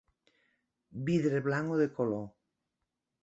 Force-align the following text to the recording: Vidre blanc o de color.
Vidre 1.09 1.43
blanc 1.49 1.75
o 1.75 1.79
de 1.83 1.87
color. 1.99 2.25